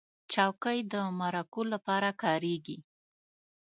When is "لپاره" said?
1.73-2.09